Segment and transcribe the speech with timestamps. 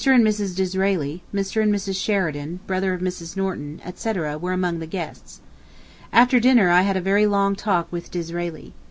[0.07, 0.55] and Mrs.
[0.55, 1.61] Disraeli, Mr.
[1.61, 1.95] and Mrs.
[2.03, 3.37] Sheridan (brother of Mrs.
[3.37, 5.41] Norton), etc., were among the guests.
[6.11, 8.73] After dinner I had a very long talk with Disraeli.